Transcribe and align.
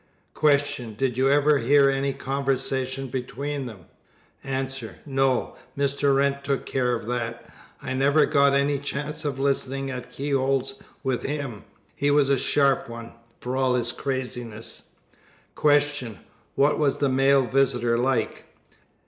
Q. 0.33 0.95
Did 0.97 1.15
you 1.15 1.29
ever 1.29 1.59
hear 1.59 1.87
any 1.87 2.11
conversation 2.11 3.05
between 3.07 3.67
them? 3.67 3.85
A. 4.43 4.67
No. 5.05 5.55
Mr. 5.77 6.15
Wrent 6.15 6.43
took 6.43 6.65
care 6.65 6.95
of 6.95 7.05
that. 7.05 7.47
I 7.83 7.93
never 7.93 8.25
got 8.25 8.55
any 8.55 8.79
chance 8.79 9.25
of 9.25 9.37
listening 9.37 9.91
at 9.91 10.11
keyholes 10.11 10.81
with 11.03 11.21
him. 11.21 11.65
He 11.95 12.09
was 12.09 12.31
a 12.31 12.37
sharp 12.39 12.89
one, 12.89 13.13
for 13.41 13.55
all 13.55 13.75
his 13.75 13.91
craziness. 13.91 14.89
Q. 15.55 16.17
What 16.55 16.79
was 16.79 16.97
the 16.97 17.07
male 17.07 17.45
visitor 17.45 17.95
like? 17.95 18.45